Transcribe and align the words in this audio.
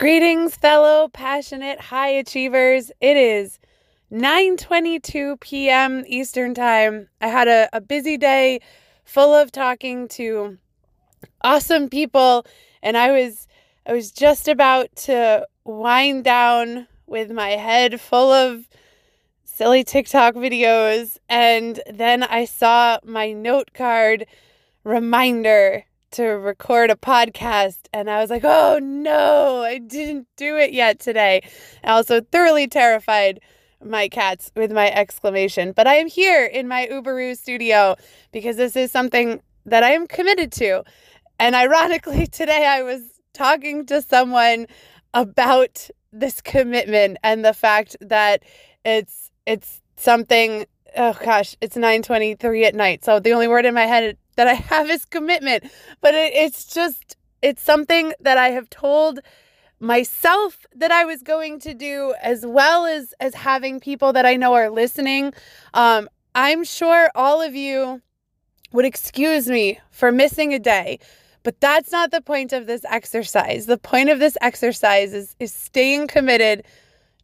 Greetings, 0.00 0.54
fellow 0.54 1.08
passionate 1.08 1.78
high 1.78 2.08
achievers. 2.08 2.90
It 3.02 3.18
is 3.18 3.58
9:22 4.10 5.38
p.m. 5.40 6.04
Eastern 6.06 6.54
Time. 6.54 7.10
I 7.20 7.26
had 7.28 7.48
a, 7.48 7.68
a 7.74 7.82
busy 7.82 8.16
day 8.16 8.60
full 9.04 9.34
of 9.34 9.52
talking 9.52 10.08
to 10.08 10.56
awesome 11.42 11.90
people, 11.90 12.46
and 12.82 12.96
I 12.96 13.12
was 13.12 13.46
I 13.84 13.92
was 13.92 14.10
just 14.10 14.48
about 14.48 14.88
to 15.04 15.46
wind 15.64 16.24
down 16.24 16.86
with 17.06 17.30
my 17.30 17.50
head 17.50 18.00
full 18.00 18.32
of 18.32 18.70
silly 19.44 19.84
TikTok 19.84 20.34
videos, 20.34 21.18
and 21.28 21.78
then 21.92 22.22
I 22.22 22.46
saw 22.46 23.00
my 23.04 23.32
note 23.32 23.74
card 23.74 24.24
reminder 24.82 25.84
to 26.12 26.24
record 26.24 26.90
a 26.90 26.96
podcast 26.96 27.78
and 27.92 28.10
I 28.10 28.20
was 28.20 28.30
like, 28.30 28.44
"Oh 28.44 28.78
no, 28.80 29.62
I 29.62 29.78
didn't 29.78 30.26
do 30.36 30.56
it 30.56 30.72
yet 30.72 30.98
today." 30.98 31.42
I 31.84 31.90
also 31.92 32.20
thoroughly 32.20 32.66
terrified 32.66 33.40
my 33.84 34.08
cats 34.08 34.50
with 34.54 34.72
my 34.72 34.90
exclamation. 34.90 35.72
But 35.72 35.86
I 35.86 35.96
am 35.96 36.06
here 36.06 36.44
in 36.44 36.68
my 36.68 36.88
Uberu 36.90 37.36
studio 37.36 37.96
because 38.32 38.56
this 38.56 38.76
is 38.76 38.90
something 38.90 39.40
that 39.66 39.82
I 39.82 39.92
am 39.92 40.06
committed 40.06 40.52
to. 40.52 40.84
And 41.38 41.54
ironically, 41.54 42.26
today 42.40 42.66
I 42.66 42.82
was 42.82 43.02
talking 43.32 43.86
to 43.86 44.02
someone 44.02 44.66
about 45.14 45.88
this 46.12 46.40
commitment 46.40 47.18
and 47.22 47.44
the 47.44 47.54
fact 47.54 47.96
that 48.00 48.42
it's 48.84 49.30
it's 49.46 49.80
something 49.96 50.66
oh 50.96 51.16
gosh, 51.24 51.56
it's 51.60 51.76
9:23 51.76 52.64
at 52.64 52.74
night. 52.74 53.04
So 53.04 53.20
the 53.20 53.32
only 53.32 53.48
word 53.48 53.64
in 53.64 53.74
my 53.74 53.86
head 53.86 54.16
that 54.40 54.48
I 54.48 54.54
have 54.54 54.88
is 54.88 55.04
commitment. 55.04 55.64
But 56.00 56.14
it, 56.14 56.32
it's 56.34 56.64
just, 56.64 57.16
it's 57.42 57.62
something 57.62 58.14
that 58.20 58.38
I 58.38 58.48
have 58.50 58.70
told 58.70 59.20
myself 59.80 60.66
that 60.74 60.90
I 60.90 61.04
was 61.04 61.22
going 61.22 61.60
to 61.60 61.74
do, 61.74 62.14
as 62.22 62.46
well 62.46 62.86
as 62.86 63.14
as 63.20 63.34
having 63.34 63.80
people 63.80 64.12
that 64.12 64.26
I 64.26 64.36
know 64.36 64.52
are 64.54 64.70
listening. 64.70 65.32
Um, 65.74 66.08
I'm 66.34 66.64
sure 66.64 67.10
all 67.14 67.40
of 67.40 67.54
you 67.54 68.00
would 68.72 68.84
excuse 68.84 69.48
me 69.48 69.78
for 69.90 70.12
missing 70.12 70.54
a 70.54 70.58
day, 70.58 70.98
but 71.42 71.60
that's 71.60 71.90
not 71.90 72.10
the 72.10 72.20
point 72.20 72.52
of 72.52 72.66
this 72.66 72.84
exercise. 72.84 73.66
The 73.66 73.78
point 73.78 74.10
of 74.10 74.18
this 74.18 74.36
exercise 74.40 75.12
is 75.14 75.34
is 75.38 75.52
staying 75.52 76.08
committed 76.08 76.64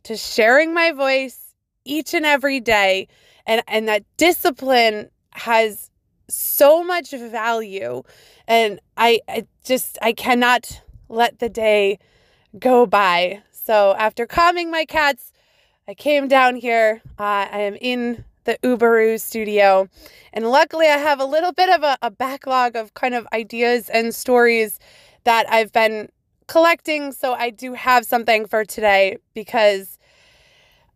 to 0.05 0.17
sharing 0.17 0.72
my 0.72 0.92
voice 0.92 1.55
each 1.84 2.14
and 2.14 2.27
every 2.27 2.61
day, 2.61 3.09
and 3.47 3.62
and 3.69 3.87
that 3.89 4.05
discipline 4.17 5.11
has 5.33 5.91
so 6.28 6.82
much 6.82 7.10
value 7.10 8.02
and 8.48 8.80
I, 8.96 9.20
I 9.28 9.46
just 9.64 9.98
I 10.02 10.12
cannot 10.12 10.82
let 11.08 11.38
the 11.38 11.48
day 11.48 11.98
go 12.58 12.86
by. 12.86 13.42
So 13.50 13.94
after 13.98 14.27
calming 14.27 14.70
my 14.70 14.84
cats, 14.84 15.32
I 15.88 15.94
came 15.94 16.28
down 16.28 16.56
here. 16.56 17.02
Uh, 17.19 17.47
I 17.50 17.60
am 17.60 17.77
in 17.80 18.24
the 18.44 18.58
Uberu 18.62 19.20
studio, 19.20 19.88
and 20.32 20.48
luckily 20.48 20.86
I 20.86 20.98
have 20.98 21.20
a 21.20 21.24
little 21.24 21.52
bit 21.52 21.69
of 21.69 21.82
a, 21.82 21.98
a 22.02 22.10
backlog 22.10 22.77
of 22.77 22.94
kind 22.94 23.14
of 23.14 23.27
ideas 23.32 23.88
and 23.88 24.14
stories 24.14 24.78
that 25.24 25.50
I've 25.50 25.72
been 25.72 26.08
collecting. 26.47 27.12
So 27.12 27.34
I 27.34 27.50
do 27.50 27.74
have 27.74 28.04
something 28.04 28.47
for 28.47 28.64
today 28.64 29.19
because 29.34 29.95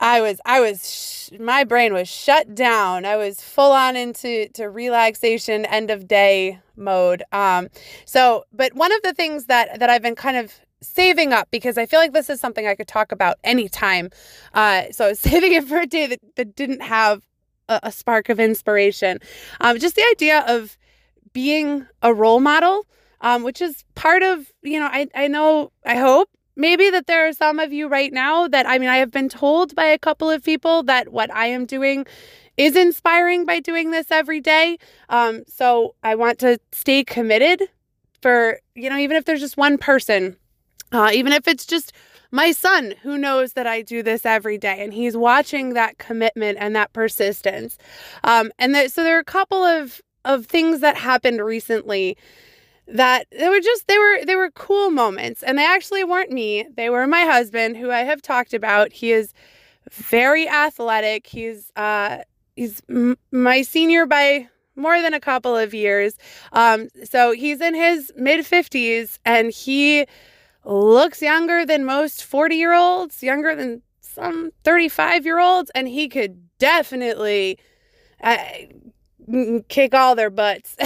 I 0.01 0.21
was 0.21 0.41
I 0.47 0.61
was 0.61 0.91
sh- 0.91 1.39
my 1.39 1.65
brain 1.65 1.93
was 1.93 2.09
shut 2.09 2.55
down. 2.55 3.05
I 3.05 3.17
was 3.17 3.41
full 3.41 3.73
on 3.73 3.97
into 3.97 4.49
to 4.55 4.69
relaxation 4.69 5.65
end 5.67 5.91
of 5.91 6.09
day 6.09 6.59
mode. 6.77 7.23
Um 7.33 7.69
so 8.07 8.45
but 8.53 8.75
one 8.75 8.93
of 8.93 9.03
the 9.03 9.13
things 9.13 9.47
that 9.47 9.79
that 9.79 9.91
I've 9.91 10.03
been 10.03 10.17
kind 10.17 10.37
of 10.39 10.53
saving 10.83 11.33
up 11.35 11.49
because 11.51 11.77
I 11.77 11.85
feel 11.85 12.01
like 12.01 12.15
this 12.15 12.31
is 12.31 12.41
something 12.41 12.67
I 12.67 12.75
could 12.75 12.89
talk 12.89 13.13
about 13.13 13.37
anytime. 13.45 14.11
Uh 14.55 14.85
so 14.91 15.07
I 15.07 15.09
was 15.11 15.21
saving 15.31 15.53
it 15.53 15.65
for 15.65 15.79
a 15.79 15.87
day 15.87 16.07
that, 16.07 16.21
that 16.37 16.57
didn't 16.57 16.83
have 16.83 17.23
a, 17.69 17.81
a 17.85 17.93
spark 17.93 18.31
of 18.31 18.41
inspiration. 18.41 19.19
Um 19.61 19.79
just 19.79 19.97
the 19.97 20.05
idea 20.11 20.45
of 20.49 20.79
being 21.33 21.87
a 22.03 22.13
role 22.15 22.41
model 22.41 22.87
um, 23.21 23.43
which 23.43 23.61
is 23.61 23.85
part 23.95 24.23
of, 24.23 24.51
you 24.63 24.81
know, 24.81 24.87
I, 24.87 25.09
I 25.15 25.29
know, 25.29 25.73
I 25.85 25.97
hope 25.97 26.31
maybe 26.57 26.91
that 26.91 27.07
there 27.07 27.27
are 27.27 27.33
some 27.33 27.59
of 27.59 27.73
you 27.73 27.89
right 27.89 28.13
now 28.13 28.49
that 28.49 28.67
I 28.67 28.79
mean, 28.79 28.89
I 28.89 28.97
have 28.97 29.11
been 29.11 29.29
told 29.29 29.75
by 29.75 29.87
a 29.87 29.99
couple 29.99 30.31
of 30.31 30.45
people 30.45 30.83
that 30.85 31.13
what 31.13 31.33
I 31.35 31.47
am 31.47 31.67
doing 31.67 32.07
is 32.57 32.77
inspiring 32.77 33.47
by 33.47 33.61
doing 33.61 33.91
this 33.91 34.11
every 34.11 34.41
day. 34.41 34.77
Um, 35.09 35.45
so 35.47 35.95
I 36.03 36.15
want 36.15 36.39
to 36.41 36.59
stay 36.73 37.05
committed 37.05 37.63
for, 38.21 38.61
you 38.75 38.91
know, 38.91 38.99
even 38.99 39.17
if 39.17 39.25
there's 39.25 39.41
just 39.41 39.57
one 39.57 39.79
person, 39.79 40.37
uh, 40.93 41.11
even 41.13 41.33
if 41.33 41.49
it's 41.49 41.65
just 41.65 41.93
my 42.31 42.53
son 42.53 42.95
who 43.03 43.19
knows 43.19 43.55
that 43.55 43.67
I 43.67 43.83
do 43.83 44.03
this 44.03 44.25
every 44.27 44.59
day 44.59 44.83
and 44.83 44.93
he's 44.93 45.17
watching 45.17 45.75
that 45.75 45.99
commitment 45.99 46.59
and 46.61 46.77
that 46.77 46.93
persistence. 46.93 47.79
Um, 48.25 48.53
and 48.59 48.75
there, 48.75 48.89
so 48.89 49.03
there 49.03 49.17
are 49.17 49.21
a 49.21 49.25
couple 49.25 49.65
of, 49.65 50.01
of 50.25 50.47
things 50.47 50.81
that 50.81 50.97
happened 50.97 51.41
recently 51.41 52.17
that 52.93 53.27
they 53.31 53.49
were 53.49 53.61
just 53.61 53.87
they 53.87 53.99
were 53.99 54.25
they 54.25 54.37
were 54.37 54.51
cool 54.51 54.91
moments. 54.91 55.43
And 55.43 55.59
they 55.59 55.67
actually 55.67 56.05
weren't 56.05 56.31
me. 56.31 56.67
They 56.75 56.91
were 56.91 57.07
my 57.07 57.23
husband 57.23 57.77
who 57.77 57.91
i 57.91 58.01
have 58.01 58.23
talked 58.23 58.55
about. 58.55 58.93
He 58.93 59.13
is 59.13 59.33
very 59.91 60.49
athletic. 60.49 61.27
He's 61.27 61.71
uh 61.77 62.19
he's 62.57 62.83
m- 62.89 63.19
my 63.31 63.63
senior 63.63 64.07
by 64.07 64.49
more 64.77 65.03
than 65.03 65.15
a 65.15 65.21
couple 65.21 65.57
of 65.57 65.75
years. 65.75 66.17
Um 66.53 66.89
so 67.05 67.33
he's 67.33 67.61
in 67.61 67.75
his 67.75 68.13
mid 68.17 68.45
50s 68.45 69.19
and 69.25 69.53
he 69.53 70.07
looks 70.65 71.23
younger 71.23 71.65
than 71.65 71.85
most 71.85 72.23
40 72.25 72.57
year 72.57 72.75
olds 72.75 73.23
younger 73.23 73.55
than 73.55 73.83
some 74.01 74.51
35 74.65 75.25
year 75.25 75.39
olds 75.39 75.71
and 75.75 75.89
he 75.89 76.09
could 76.09 76.43
definitely 76.59 77.59
uh, 78.23 78.37
kick 79.69 79.95
all 79.95 80.15
their 80.15 80.31
butts. 80.31 80.77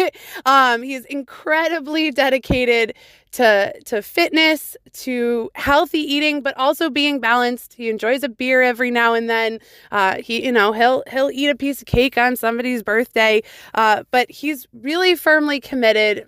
um, 0.46 0.82
he's 0.82 1.04
incredibly 1.06 2.10
dedicated 2.10 2.94
to 3.32 3.72
to 3.84 4.02
fitness, 4.02 4.76
to 4.92 5.50
healthy 5.54 6.00
eating, 6.00 6.42
but 6.42 6.56
also 6.56 6.90
being 6.90 7.18
balanced. 7.18 7.74
He 7.74 7.88
enjoys 7.88 8.22
a 8.22 8.28
beer 8.28 8.62
every 8.62 8.90
now 8.90 9.14
and 9.14 9.28
then. 9.28 9.58
Uh, 9.90 10.16
he, 10.20 10.44
you 10.44 10.52
know, 10.52 10.72
he'll 10.72 11.02
he'll 11.10 11.30
eat 11.30 11.48
a 11.48 11.54
piece 11.54 11.80
of 11.80 11.86
cake 11.86 12.18
on 12.18 12.36
somebody's 12.36 12.82
birthday. 12.82 13.42
Uh, 13.74 14.04
but 14.10 14.30
he's 14.30 14.66
really 14.72 15.14
firmly 15.14 15.60
committed 15.60 16.26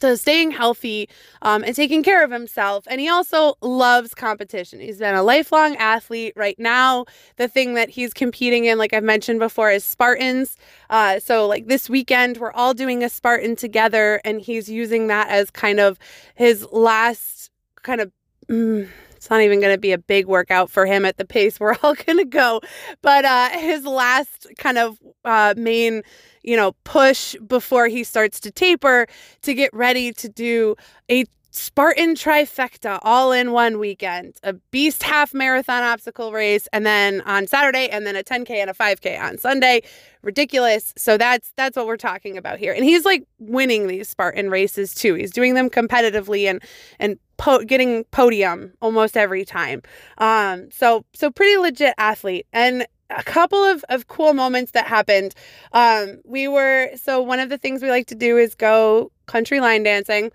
to 0.00 0.16
staying 0.16 0.50
healthy 0.50 1.08
um, 1.42 1.62
and 1.64 1.76
taking 1.76 2.02
care 2.02 2.24
of 2.24 2.30
himself. 2.30 2.84
And 2.88 3.00
he 3.00 3.08
also 3.08 3.54
loves 3.60 4.14
competition. 4.14 4.80
He's 4.80 4.98
been 4.98 5.14
a 5.14 5.22
lifelong 5.22 5.76
athlete. 5.76 6.32
Right 6.36 6.58
now, 6.58 7.04
the 7.36 7.48
thing 7.48 7.74
that 7.74 7.90
he's 7.90 8.14
competing 8.14 8.64
in, 8.64 8.78
like 8.78 8.92
I've 8.92 9.04
mentioned 9.04 9.38
before, 9.38 9.70
is 9.70 9.84
Spartans. 9.84 10.56
Uh, 10.90 11.18
so, 11.20 11.46
like 11.46 11.66
this 11.66 11.90
weekend, 11.90 12.38
we're 12.38 12.52
all 12.52 12.74
doing 12.74 13.02
a 13.02 13.08
Spartan 13.08 13.56
together, 13.56 14.20
and 14.24 14.40
he's 14.40 14.68
using 14.68 15.08
that 15.08 15.28
as 15.28 15.50
kind 15.50 15.80
of 15.80 15.98
his 16.34 16.66
last 16.72 17.50
kind 17.82 18.00
of. 18.00 18.10
Mm, 18.48 18.88
it's 19.22 19.30
not 19.30 19.40
even 19.40 19.60
going 19.60 19.72
to 19.72 19.78
be 19.78 19.92
a 19.92 19.98
big 19.98 20.26
workout 20.26 20.68
for 20.68 20.84
him 20.84 21.04
at 21.04 21.16
the 21.16 21.24
pace 21.24 21.60
we're 21.60 21.76
all 21.84 21.94
going 21.94 22.18
to 22.18 22.24
go. 22.24 22.60
But 23.02 23.24
uh, 23.24 23.50
his 23.50 23.84
last 23.84 24.48
kind 24.58 24.78
of 24.78 24.98
uh, 25.24 25.54
main 25.56 26.02
you 26.42 26.56
know, 26.56 26.72
push 26.84 27.34
before 27.46 27.88
he 27.88 28.04
starts 28.04 28.40
to 28.40 28.50
taper 28.50 29.06
to 29.42 29.54
get 29.54 29.72
ready 29.72 30.12
to 30.12 30.28
do 30.28 30.76
a 31.10 31.24
Spartan 31.54 32.14
trifecta 32.14 32.98
all 33.02 33.30
in 33.30 33.52
one 33.52 33.78
weekend 33.78 34.36
a 34.42 34.54
beast 34.70 35.02
half 35.02 35.34
marathon 35.34 35.82
obstacle 35.82 36.32
race 36.32 36.66
and 36.72 36.86
then 36.86 37.20
on 37.26 37.46
Saturday 37.46 37.90
and 37.90 38.06
then 38.06 38.16
a 38.16 38.22
10k 38.24 38.52
and 38.52 38.70
a 38.70 38.72
5k 38.72 39.20
on 39.20 39.36
Sunday. 39.36 39.82
Ridiculous. 40.22 40.94
So 40.96 41.18
that's 41.18 41.52
that's 41.56 41.76
what 41.76 41.86
we're 41.86 41.98
talking 41.98 42.38
about 42.38 42.58
here. 42.58 42.72
And 42.72 42.82
he's 42.86 43.04
like 43.04 43.26
winning 43.38 43.86
these 43.86 44.08
Spartan 44.08 44.48
races 44.48 44.94
too. 44.94 45.12
He's 45.12 45.30
doing 45.30 45.52
them 45.52 45.68
competitively 45.68 46.48
and 46.48 46.62
and 46.98 47.18
po- 47.36 47.64
getting 47.64 48.04
podium 48.04 48.72
almost 48.80 49.18
every 49.18 49.44
time. 49.44 49.82
Um 50.16 50.70
so 50.70 51.04
so 51.12 51.30
pretty 51.30 51.58
legit 51.58 51.92
athlete. 51.98 52.46
And 52.54 52.86
a 53.16 53.22
couple 53.22 53.62
of, 53.62 53.84
of 53.88 54.08
cool 54.08 54.34
moments 54.34 54.72
that 54.72 54.86
happened. 54.86 55.34
Um, 55.72 56.20
we 56.24 56.48
were, 56.48 56.90
so 56.96 57.20
one 57.20 57.40
of 57.40 57.48
the 57.48 57.58
things 57.58 57.82
we 57.82 57.90
like 57.90 58.06
to 58.08 58.14
do 58.14 58.36
is 58.36 58.54
go 58.54 59.10
country 59.26 59.60
line 59.60 59.82
dancing. 59.82 60.30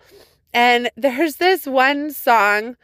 And 0.53 0.89
there's 0.95 1.37
this 1.37 1.65
one 1.65 2.11
song 2.11 2.75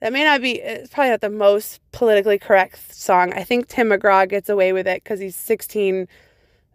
that 0.00 0.12
may 0.12 0.24
not 0.24 0.40
be, 0.40 0.60
it's 0.60 0.92
probably 0.92 1.10
not 1.10 1.20
the 1.20 1.30
most 1.30 1.80
politically 1.92 2.38
correct 2.38 2.92
song. 2.92 3.32
I 3.34 3.44
think 3.44 3.68
Tim 3.68 3.90
McGraw 3.90 4.28
gets 4.28 4.48
away 4.48 4.72
with 4.72 4.86
it 4.86 5.02
because 5.02 5.20
he's 5.20 5.36
16 5.36 6.08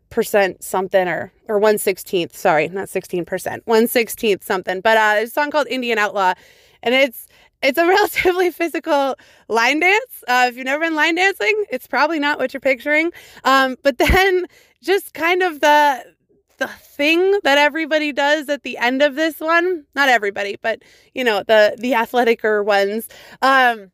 percent 0.09 0.63
something 0.63 1.07
or 1.07 1.33
or 1.49 1.59
116th 1.59 2.33
sorry 2.33 2.69
not 2.69 2.87
16 2.87 3.25
percent 3.25 3.65
116th 3.65 4.41
something 4.41 4.79
but 4.79 4.97
uh 4.97 5.15
it's 5.17 5.31
a 5.31 5.33
song 5.33 5.51
called 5.51 5.67
indian 5.67 5.97
outlaw 5.97 6.33
and 6.81 6.95
it's 6.95 7.27
it's 7.61 7.77
a 7.77 7.85
relatively 7.87 8.51
physical 8.51 9.15
line 9.47 9.79
dance. 9.79 10.23
Uh, 10.27 10.47
if 10.49 10.57
you've 10.57 10.65
never 10.65 10.85
been 10.85 10.95
line 10.95 11.15
dancing, 11.15 11.65
it's 11.71 11.87
probably 11.87 12.19
not 12.19 12.39
what 12.39 12.53
you're 12.53 12.61
picturing. 12.61 13.11
Um, 13.43 13.77
but 13.83 13.97
then 13.99 14.47
just 14.81 15.13
kind 15.13 15.41
of 15.43 15.59
the 15.61 16.03
the 16.57 16.67
thing 16.67 17.39
that 17.43 17.59
everybody 17.59 18.11
does 18.11 18.49
at 18.49 18.63
the 18.63 18.79
end 18.79 19.03
of 19.03 19.13
this 19.13 19.39
one, 19.39 19.85
not 19.93 20.09
everybody, 20.09 20.57
but 20.61 20.81
you 21.13 21.23
know, 21.23 21.43
the 21.47 21.75
the 21.79 21.91
athleticer 21.91 22.65
ones. 22.65 23.07
Um 23.41 23.91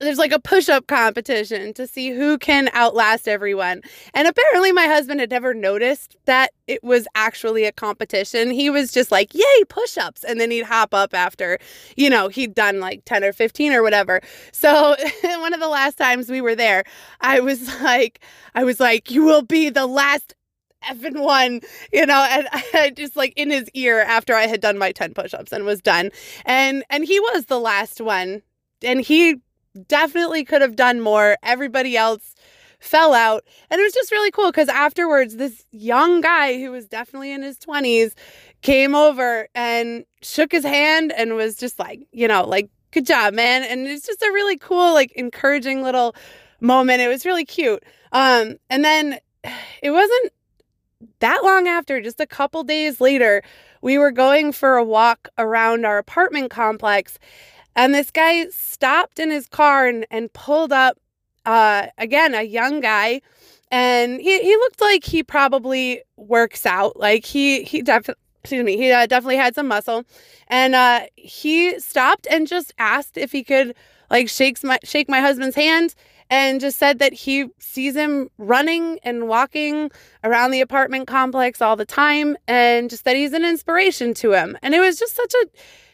there's 0.00 0.18
like 0.18 0.32
a 0.32 0.38
push-up 0.38 0.86
competition 0.86 1.72
to 1.74 1.86
see 1.86 2.10
who 2.10 2.38
can 2.38 2.70
outlast 2.72 3.26
everyone. 3.26 3.82
And 4.14 4.28
apparently 4.28 4.72
my 4.72 4.86
husband 4.86 5.20
had 5.20 5.30
never 5.30 5.54
noticed 5.54 6.16
that 6.26 6.52
it 6.66 6.82
was 6.84 7.08
actually 7.14 7.64
a 7.64 7.72
competition. 7.72 8.50
He 8.50 8.70
was 8.70 8.92
just 8.92 9.10
like, 9.10 9.34
"Yay, 9.34 9.64
push-ups." 9.68 10.24
And 10.24 10.40
then 10.40 10.50
he'd 10.50 10.64
hop 10.64 10.94
up 10.94 11.14
after, 11.14 11.58
you 11.96 12.10
know, 12.10 12.28
he'd 12.28 12.54
done 12.54 12.80
like 12.80 13.04
10 13.06 13.24
or 13.24 13.32
15 13.32 13.72
or 13.72 13.82
whatever. 13.82 14.20
So, 14.52 14.96
one 15.22 15.54
of 15.54 15.60
the 15.60 15.68
last 15.68 15.96
times 15.98 16.28
we 16.30 16.40
were 16.40 16.54
there, 16.54 16.84
I 17.20 17.40
was 17.40 17.68
like 17.82 18.20
I 18.54 18.64
was 18.64 18.80
like, 18.80 19.10
"You 19.10 19.24
will 19.24 19.42
be 19.42 19.70
the 19.70 19.86
last 19.86 20.34
effing 20.84 21.20
one, 21.20 21.60
you 21.92 22.06
know, 22.06 22.26
and 22.30 22.48
I 22.74 22.90
just 22.90 23.16
like 23.16 23.32
in 23.36 23.50
his 23.50 23.68
ear 23.74 24.00
after 24.00 24.34
I 24.34 24.46
had 24.46 24.60
done 24.60 24.78
my 24.78 24.92
10 24.92 25.14
push-ups 25.14 25.52
and 25.52 25.64
was 25.64 25.80
done. 25.80 26.10
And 26.44 26.84
and 26.90 27.04
he 27.04 27.18
was 27.20 27.46
the 27.46 27.60
last 27.60 28.00
one. 28.00 28.42
And 28.82 29.00
he 29.00 29.40
definitely 29.86 30.44
could 30.44 30.62
have 30.62 30.76
done 30.76 31.00
more. 31.00 31.36
Everybody 31.42 31.96
else 31.96 32.34
fell 32.80 33.12
out. 33.12 33.44
And 33.70 33.80
it 33.80 33.84
was 33.84 33.92
just 33.92 34.12
really 34.12 34.30
cool 34.30 34.50
because 34.50 34.68
afterwards, 34.68 35.36
this 35.36 35.64
young 35.72 36.20
guy 36.20 36.58
who 36.58 36.70
was 36.70 36.86
definitely 36.86 37.32
in 37.32 37.42
his 37.42 37.58
20s 37.58 38.12
came 38.62 38.94
over 38.94 39.48
and 39.54 40.04
shook 40.22 40.52
his 40.52 40.64
hand 40.64 41.12
and 41.12 41.34
was 41.34 41.56
just 41.56 41.78
like, 41.78 42.06
you 42.12 42.28
know, 42.28 42.44
like, 42.44 42.70
good 42.92 43.06
job, 43.06 43.34
man. 43.34 43.64
And 43.64 43.86
it's 43.86 44.06
just 44.06 44.22
a 44.22 44.32
really 44.32 44.56
cool, 44.56 44.94
like, 44.94 45.12
encouraging 45.12 45.82
little 45.82 46.14
moment. 46.60 47.00
It 47.00 47.08
was 47.08 47.26
really 47.26 47.44
cute. 47.44 47.82
Um, 48.12 48.56
and 48.70 48.84
then 48.84 49.18
it 49.82 49.90
wasn't 49.90 50.32
that 51.20 51.44
long 51.44 51.68
after, 51.68 52.00
just 52.00 52.20
a 52.20 52.26
couple 52.26 52.62
days 52.64 53.00
later, 53.00 53.42
we 53.82 53.98
were 53.98 54.10
going 54.10 54.52
for 54.52 54.76
a 54.76 54.84
walk 54.84 55.28
around 55.38 55.84
our 55.84 55.98
apartment 55.98 56.50
complex 56.50 57.18
and 57.78 57.94
this 57.94 58.10
guy 58.10 58.48
stopped 58.48 59.20
in 59.20 59.30
his 59.30 59.46
car 59.46 59.86
and, 59.86 60.04
and 60.10 60.32
pulled 60.32 60.72
up, 60.72 60.98
uh, 61.46 61.86
again, 61.96 62.34
a 62.34 62.42
young 62.42 62.80
guy. 62.80 63.20
And 63.70 64.20
he, 64.20 64.40
he 64.42 64.56
looked 64.56 64.80
like 64.80 65.04
he 65.04 65.22
probably 65.22 66.02
works 66.16 66.66
out. 66.66 66.98
Like 66.98 67.24
he, 67.24 67.62
he 67.62 67.82
definitely, 67.82 68.20
excuse 68.42 68.64
me, 68.64 68.76
he 68.76 68.90
uh, 68.90 69.06
definitely 69.06 69.36
had 69.36 69.54
some 69.54 69.68
muscle. 69.68 70.04
And 70.48 70.74
uh, 70.74 71.02
he 71.14 71.78
stopped 71.78 72.26
and 72.28 72.48
just 72.48 72.74
asked 72.78 73.16
if 73.16 73.30
he 73.30 73.44
could 73.44 73.76
like 74.10 74.28
shakes 74.28 74.64
my, 74.64 74.80
shake 74.82 75.08
my 75.08 75.20
husband's 75.20 75.54
hand 75.54 75.94
and 76.30 76.60
just 76.60 76.78
said 76.78 76.98
that 76.98 77.12
he 77.12 77.46
sees 77.60 77.94
him 77.94 78.28
running 78.38 78.98
and 79.04 79.28
walking 79.28 79.92
around 80.24 80.50
the 80.50 80.62
apartment 80.62 81.06
complex 81.06 81.62
all 81.62 81.76
the 81.76 81.86
time 81.86 82.36
and 82.48 82.90
just 82.90 83.04
that 83.04 83.14
he's 83.14 83.32
an 83.34 83.44
inspiration 83.44 84.14
to 84.14 84.32
him. 84.32 84.58
And 84.62 84.74
it 84.74 84.80
was 84.80 84.98
just 84.98 85.14
such 85.14 85.32
a 85.34 85.46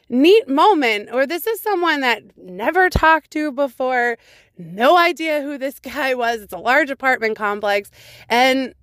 neat 0.09 0.49
moment 0.49 1.09
or 1.13 1.27
this 1.27 1.47
is 1.47 1.61
someone 1.61 2.01
that 2.01 2.23
never 2.37 2.91
talked 2.91 3.31
to 3.31 3.51
before 3.53 4.17
no 4.59 4.97
idea 4.97 5.41
who 5.41 5.59
this 5.59 5.79
guy 5.81 6.15
was 6.15 6.41
it's 6.41 6.53
a 6.53 6.59
large 6.59 6.91
apartment 6.91 7.37
complex 7.37 7.91
and 8.29 8.75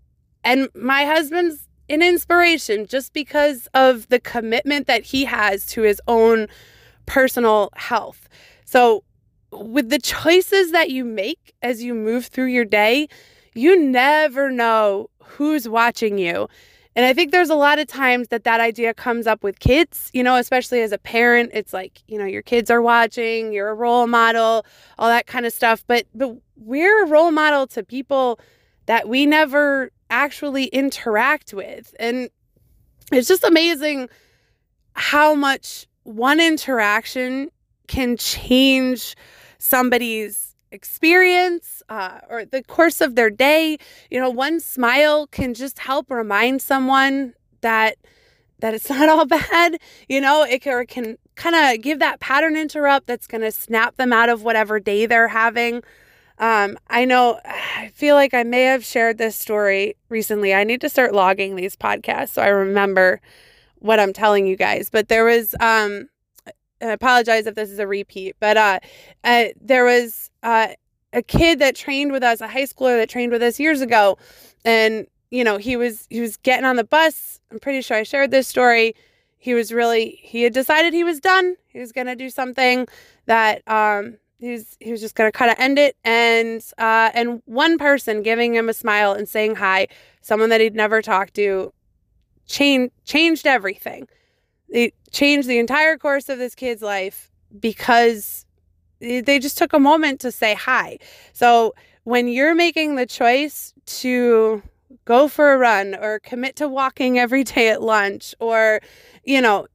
and 0.43 0.67
my 0.73 1.05
husband's 1.05 1.67
an 1.89 2.01
inspiration 2.01 2.85
just 2.87 3.13
because 3.13 3.67
of 3.73 4.07
the 4.07 4.19
commitment 4.19 4.87
that 4.87 5.03
he 5.03 5.25
has 5.25 5.65
to 5.65 5.81
his 5.81 6.01
own 6.07 6.47
personal 7.05 7.69
health. 7.75 8.29
So 8.63 9.03
with 9.51 9.89
the 9.89 9.99
choices 9.99 10.71
that 10.71 10.89
you 10.89 11.03
make 11.03 11.53
as 11.61 11.83
you 11.83 11.93
move 11.93 12.27
through 12.27 12.45
your 12.45 12.63
day 12.63 13.09
you 13.53 13.77
never 13.77 14.49
know 14.49 15.09
who's 15.21 15.67
watching 15.67 16.17
you 16.17 16.47
and 16.95 17.05
I 17.05 17.13
think 17.13 17.31
there's 17.31 17.49
a 17.49 17.55
lot 17.55 17.79
of 17.79 17.87
times 17.87 18.27
that 18.29 18.43
that 18.43 18.59
idea 18.59 18.93
comes 18.93 19.25
up 19.25 19.43
with 19.43 19.59
kids, 19.59 20.09
you 20.13 20.23
know, 20.23 20.35
especially 20.35 20.81
as 20.81 20.91
a 20.91 20.97
parent. 20.97 21.51
It's 21.53 21.71
like, 21.71 22.01
you 22.07 22.17
know, 22.17 22.25
your 22.25 22.41
kids 22.41 22.69
are 22.69 22.81
watching, 22.81 23.53
you're 23.53 23.69
a 23.69 23.73
role 23.73 24.07
model, 24.07 24.65
all 24.99 25.07
that 25.07 25.25
kind 25.25 25.45
of 25.45 25.53
stuff. 25.53 25.85
But 25.87 26.05
but 26.13 26.35
we're 26.57 27.05
a 27.05 27.07
role 27.07 27.31
model 27.31 27.65
to 27.67 27.83
people 27.83 28.39
that 28.87 29.07
we 29.07 29.25
never 29.25 29.91
actually 30.09 30.65
interact 30.65 31.53
with. 31.53 31.95
And 31.97 32.29
it's 33.11 33.27
just 33.27 33.45
amazing 33.45 34.09
how 34.93 35.33
much 35.33 35.87
one 36.03 36.41
interaction 36.41 37.49
can 37.87 38.17
change 38.17 39.15
somebody's 39.59 40.50
experience 40.71 41.83
uh, 41.89 42.19
or 42.29 42.45
the 42.45 42.63
course 42.63 43.01
of 43.01 43.15
their 43.15 43.29
day. 43.29 43.77
You 44.09 44.19
know, 44.19 44.29
one 44.29 44.59
smile 44.59 45.27
can 45.27 45.53
just 45.53 45.79
help 45.79 46.09
remind 46.09 46.61
someone 46.61 47.33
that 47.61 47.97
that 48.61 48.73
it's 48.73 48.89
not 48.89 49.09
all 49.09 49.25
bad. 49.25 49.79
You 50.07 50.21
know, 50.21 50.43
it 50.43 50.61
can, 50.61 50.85
can 50.85 51.17
kind 51.35 51.55
of 51.55 51.83
give 51.83 51.99
that 51.99 52.19
pattern 52.19 52.55
interrupt 52.55 53.07
that's 53.07 53.27
going 53.27 53.41
to 53.41 53.51
snap 53.51 53.97
them 53.97 54.13
out 54.13 54.29
of 54.29 54.43
whatever 54.43 54.79
day 54.79 55.05
they're 55.05 55.27
having. 55.27 55.83
Um, 56.37 56.77
I 56.89 57.05
know, 57.05 57.39
I 57.45 57.89
feel 57.93 58.15
like 58.15 58.33
I 58.33 58.43
may 58.43 58.63
have 58.63 58.85
shared 58.85 59.17
this 59.17 59.35
story 59.35 59.95
recently. 60.09 60.53
I 60.53 60.63
need 60.63 60.81
to 60.81 60.89
start 60.89 61.13
logging 61.13 61.55
these 61.55 61.75
podcasts 61.75 62.29
so 62.29 62.41
I 62.41 62.47
remember 62.47 63.21
what 63.79 63.99
I'm 63.99 64.13
telling 64.13 64.45
you 64.45 64.55
guys. 64.55 64.89
But 64.89 65.07
there 65.07 65.25
was, 65.25 65.55
um, 65.59 66.07
I 66.81 66.91
apologize 66.91 67.45
if 67.45 67.55
this 67.55 67.69
is 67.69 67.79
a 67.79 67.87
repeat, 67.87 68.35
but 68.39 68.57
uh, 68.57 68.79
uh 69.23 69.45
there 69.59 69.85
was 69.85 70.29
uh, 70.43 70.69
a 71.13 71.21
kid 71.21 71.59
that 71.59 71.75
trained 71.75 72.11
with 72.11 72.23
us, 72.23 72.41
a 72.41 72.47
high 72.47 72.63
schooler 72.63 72.97
that 72.97 73.09
trained 73.09 73.31
with 73.31 73.41
us 73.41 73.59
years 73.59 73.81
ago, 73.81 74.17
and 74.65 75.07
you 75.29 75.43
know 75.43 75.57
he 75.57 75.75
was 75.75 76.07
he 76.09 76.21
was 76.21 76.37
getting 76.37 76.65
on 76.65 76.75
the 76.75 76.83
bus. 76.83 77.39
I'm 77.51 77.59
pretty 77.59 77.81
sure 77.81 77.97
I 77.97 78.03
shared 78.03 78.31
this 78.31 78.47
story. 78.47 78.95
He 79.37 79.53
was 79.53 79.71
really 79.71 80.19
he 80.21 80.43
had 80.43 80.53
decided 80.53 80.93
he 80.93 81.03
was 81.03 81.19
done. 81.19 81.55
He 81.67 81.79
was 81.79 81.91
gonna 81.91 82.15
do 82.15 82.29
something 82.29 82.87
that 83.25 83.61
um 83.67 84.17
he 84.41 84.51
was 84.51 84.75
he 84.79 84.91
was 84.91 84.99
just 85.01 85.15
gonna 85.15 85.31
kind 85.31 85.51
of 85.51 85.59
end 85.59 85.77
it. 85.79 85.95
And 86.03 86.63
uh, 86.77 87.11
and 87.13 87.41
one 87.45 87.77
person 87.77 88.23
giving 88.23 88.55
him 88.55 88.69
a 88.69 88.73
smile 88.73 89.13
and 89.13 89.29
saying 89.29 89.55
hi, 89.55 89.87
someone 90.21 90.49
that 90.49 90.61
he'd 90.61 90.75
never 90.75 91.01
talked 91.01 91.35
to, 91.35 91.71
changed 92.47 92.93
changed 93.05 93.47
everything. 93.47 94.07
It 94.71 94.93
changed 95.11 95.47
the 95.47 95.59
entire 95.59 95.97
course 95.97 96.29
of 96.29 96.37
this 96.37 96.55
kid's 96.55 96.81
life 96.81 97.29
because 97.59 98.45
they 98.99 99.39
just 99.39 99.57
took 99.57 99.73
a 99.73 99.79
moment 99.79 100.19
to 100.21 100.31
say 100.31 100.53
hi. 100.53 100.97
So 101.33 101.73
when 102.03 102.27
you're 102.27 102.55
making 102.55 102.95
the 102.95 103.05
choice 103.05 103.73
to 103.85 104.63
go 105.05 105.27
for 105.27 105.53
a 105.53 105.57
run 105.57 105.95
or 105.95 106.19
commit 106.19 106.55
to 106.57 106.67
walking 106.67 107.17
every 107.19 107.43
day 107.43 107.69
at 107.69 107.81
lunch 107.81 108.35
or 108.39 108.81
you 109.23 109.41
know 109.41 109.67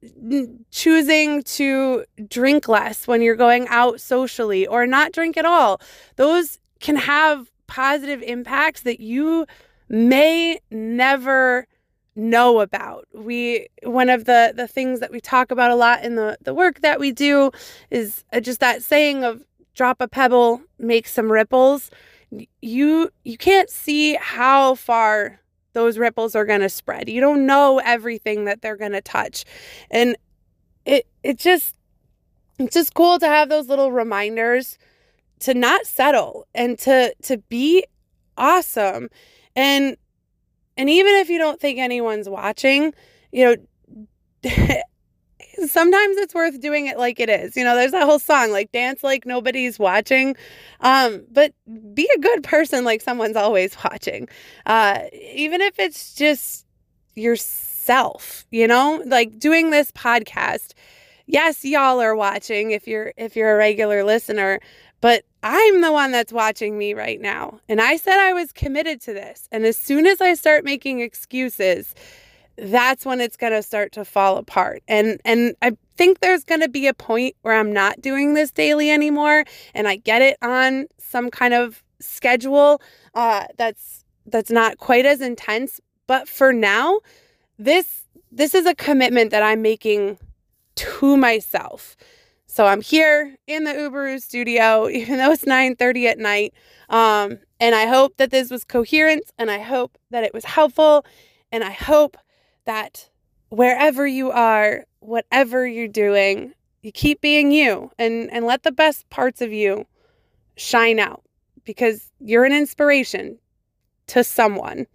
choosing 0.71 1.43
to 1.43 2.05
drink 2.27 2.67
less 2.67 3.07
when 3.07 3.21
you're 3.21 3.35
going 3.35 3.67
out 3.69 3.99
socially 3.99 4.67
or 4.67 4.85
not 4.85 5.11
drink 5.11 5.37
at 5.37 5.45
all 5.45 5.81
those 6.15 6.59
can 6.79 6.95
have 6.95 7.51
positive 7.65 8.21
impacts 8.21 8.81
that 8.81 8.99
you 8.99 9.45
may 9.89 10.59
never 10.69 11.67
know 12.17 12.59
about. 12.59 13.07
We 13.13 13.67
one 13.83 14.09
of 14.09 14.25
the 14.25 14.53
the 14.55 14.67
things 14.67 14.99
that 14.99 15.11
we 15.11 15.21
talk 15.21 15.51
about 15.51 15.71
a 15.71 15.75
lot 15.75 16.03
in 16.03 16.15
the 16.15 16.37
the 16.41 16.53
work 16.53 16.81
that 16.81 16.99
we 16.99 17.11
do 17.11 17.51
is 17.91 18.23
uh, 18.33 18.39
just 18.39 18.59
that 18.59 18.83
saying 18.83 19.23
of 19.23 19.43
drop 19.75 19.97
a 20.01 20.07
pebble, 20.07 20.61
make 20.79 21.07
some 21.07 21.31
ripples. 21.31 21.91
You 22.61 23.11
you 23.23 23.37
can't 23.37 23.69
see 23.69 24.15
how 24.15 24.75
far 24.75 25.39
those 25.73 25.97
ripples 25.99 26.35
are 26.35 26.45
going 26.45 26.61
to 26.61 26.69
spread. 26.69 27.07
You 27.07 27.21
don't 27.21 27.45
know 27.45 27.79
everything 27.85 28.45
that 28.45 28.61
they're 28.61 28.75
going 28.75 28.93
to 28.93 29.01
touch. 29.01 29.45
And 29.91 30.17
it 30.85 31.07
it 31.23 31.37
just 31.37 31.75
it's 32.57 32.73
just 32.73 32.95
cool 32.95 33.19
to 33.19 33.27
have 33.27 33.49
those 33.49 33.67
little 33.67 33.91
reminders 33.91 34.79
to 35.41 35.53
not 35.53 35.85
settle 35.85 36.47
and 36.55 36.79
to 36.79 37.13
to 37.23 37.37
be 37.37 37.85
awesome. 38.37 39.09
And 39.55 39.97
and 40.77 40.89
even 40.89 41.15
if 41.15 41.29
you 41.29 41.37
don't 41.37 41.59
think 41.59 41.79
anyone's 41.79 42.29
watching, 42.29 42.93
you 43.31 43.45
know, 43.45 43.55
sometimes 45.65 46.17
it's 46.17 46.35
worth 46.35 46.59
doing 46.59 46.85
it 46.87 46.97
like 46.97 47.19
it 47.19 47.29
is. 47.29 47.57
You 47.57 47.63
know, 47.63 47.75
there's 47.75 47.91
that 47.91 48.03
whole 48.05 48.19
song 48.19 48.51
like 48.51 48.71
dance 48.71 49.03
like 49.03 49.25
nobody's 49.25 49.79
watching. 49.79 50.35
Um, 50.81 51.25
but 51.31 51.53
be 51.93 52.09
a 52.15 52.19
good 52.19 52.43
person 52.43 52.83
like 52.83 53.01
someone's 53.01 53.35
always 53.35 53.75
watching. 53.83 54.27
Uh, 54.65 54.99
even 55.13 55.61
if 55.61 55.79
it's 55.79 56.13
just 56.13 56.65
yourself, 57.15 58.45
you 58.51 58.67
know, 58.67 59.01
like 59.05 59.39
doing 59.39 59.71
this 59.71 59.91
podcast. 59.91 60.73
Yes, 61.27 61.65
y'all 61.65 62.01
are 62.01 62.15
watching 62.15 62.71
if 62.71 62.87
you're 62.87 63.13
if 63.17 63.35
you're 63.35 63.53
a 63.53 63.57
regular 63.57 64.03
listener, 64.05 64.61
but 65.01 65.25
I'm 65.43 65.81
the 65.81 65.91
one 65.91 66.11
that's 66.11 66.31
watching 66.31 66.77
me 66.77 66.93
right 66.93 67.19
now. 67.19 67.59
And 67.67 67.81
I 67.81 67.97
said 67.97 68.17
I 68.17 68.31
was 68.33 68.53
committed 68.53 69.01
to 69.01 69.13
this. 69.13 69.47
And 69.51 69.65
as 69.65 69.77
soon 69.77 70.05
as 70.05 70.21
I 70.21 70.33
start 70.35 70.63
making 70.63 71.01
excuses, 71.01 71.93
that's 72.57 73.05
when 73.05 73.19
it's 73.19 73.37
going 73.37 73.53
to 73.53 73.61
start 73.61 73.91
to 73.93 74.05
fall 74.05 74.37
apart. 74.37 74.83
And 74.87 75.19
and 75.25 75.53
I 75.61 75.73
think 75.97 76.19
there's 76.19 76.45
going 76.45 76.61
to 76.61 76.69
be 76.69 76.87
a 76.87 76.93
point 76.93 77.35
where 77.41 77.55
I'm 77.55 77.73
not 77.73 78.01
doing 78.01 78.33
this 78.33 78.51
daily 78.51 78.89
anymore 78.89 79.43
and 79.73 79.87
I 79.87 79.97
get 79.97 80.21
it 80.21 80.37
on 80.41 80.87
some 80.97 81.29
kind 81.29 81.53
of 81.53 81.83
schedule 81.99 82.81
uh, 83.15 83.45
that's 83.57 84.05
that's 84.25 84.51
not 84.51 84.77
quite 84.77 85.05
as 85.05 85.19
intense, 85.19 85.81
but 86.07 86.29
for 86.29 86.53
now, 86.53 86.99
this 87.59 88.05
this 88.31 88.55
is 88.55 88.65
a 88.65 88.75
commitment 88.75 89.31
that 89.31 89.43
I'm 89.43 89.61
making 89.61 90.17
to 90.77 91.17
myself. 91.17 91.97
So 92.45 92.65
I'm 92.65 92.81
here 92.81 93.35
in 93.45 93.65
the 93.65 93.73
Uberu 93.73 94.21
studio, 94.21 94.87
even 94.89 95.17
though 95.17 95.31
it's 95.31 95.45
9:30 95.45 96.05
at 96.05 96.19
night. 96.19 96.53
Um, 96.89 97.39
and 97.59 97.75
I 97.75 97.85
hope 97.85 98.17
that 98.17 98.31
this 98.31 98.49
was 98.49 98.63
coherent 98.63 99.23
and 99.37 99.51
I 99.51 99.59
hope 99.59 99.97
that 100.11 100.23
it 100.23 100.33
was 100.33 100.45
helpful. 100.45 101.05
And 101.51 101.63
I 101.63 101.71
hope 101.71 102.17
that 102.65 103.09
wherever 103.49 104.05
you 104.07 104.31
are, 104.31 104.85
whatever 104.99 105.67
you're 105.67 105.87
doing, 105.87 106.53
you 106.81 106.91
keep 106.91 107.21
being 107.21 107.51
you 107.51 107.91
and, 107.97 108.31
and 108.31 108.45
let 108.45 108.63
the 108.63 108.71
best 108.71 109.09
parts 109.09 109.41
of 109.41 109.51
you 109.51 109.85
shine 110.55 110.99
out 110.99 111.23
because 111.63 112.11
you're 112.19 112.45
an 112.45 112.53
inspiration 112.53 113.37
to 114.07 114.23
someone. 114.23 114.87